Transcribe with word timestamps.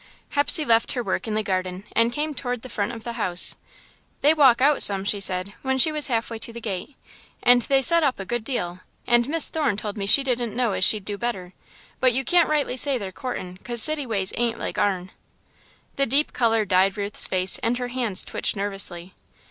Hepsey 0.29 0.65
left 0.65 0.93
her 0.93 1.03
work 1.03 1.27
in 1.27 1.35
the 1.35 1.43
garden 1.43 1.83
and 1.95 2.11
came 2.11 2.33
toward 2.33 2.63
the 2.63 2.69
front 2.69 2.91
of 2.91 3.03
the 3.03 3.13
house. 3.21 3.55
"They 4.21 4.33
walk 4.33 4.59
out 4.59 4.81
some," 4.81 5.03
she 5.05 5.19
said, 5.19 5.53
when 5.61 5.77
she 5.77 5.91
was 5.91 6.07
halfway 6.07 6.39
to 6.39 6.51
the 6.51 6.59
gate, 6.59 6.95
"and 7.43 7.61
they 7.61 7.83
set 7.83 8.01
up 8.01 8.19
a 8.19 8.25
good 8.25 8.43
deal, 8.43 8.79
and 9.05 9.29
Miss 9.29 9.51
Thorne 9.51 9.77
told 9.77 9.97
me 9.99 10.07
she 10.07 10.23
didn't 10.23 10.55
know 10.55 10.71
as 10.71 10.83
she'd 10.83 11.05
do 11.05 11.19
better, 11.19 11.53
but 11.99 12.13
you 12.13 12.25
can't 12.25 12.49
rightly 12.49 12.77
say 12.77 12.97
they're 12.97 13.11
courtin' 13.11 13.57
'cause 13.57 13.83
city 13.83 14.07
ways 14.07 14.33
ain't 14.37 14.57
like 14.57 14.79
our'n." 14.79 15.11
The 15.97 16.07
deep 16.07 16.33
colour 16.33 16.65
dyed 16.65 16.97
Ruth's 16.97 17.27
face 17.27 17.59
and 17.59 17.77
her 17.77 17.89
hands 17.89 18.25
twitched 18.25 18.55
nervously. 18.55 19.13